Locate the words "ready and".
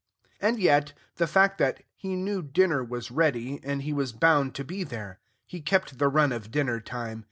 3.11-3.83